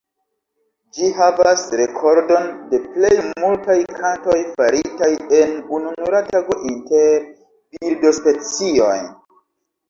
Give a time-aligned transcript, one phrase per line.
[0.97, 3.11] Ĝi havas rekordon de plej
[3.43, 7.29] multaj kantoj faritaj en ununura tago inter
[7.77, 8.99] birdospecioj.